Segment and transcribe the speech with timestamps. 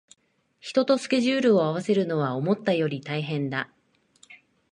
[0.59, 3.69] 人とスケジュールを合わせるのは思ったより大変だ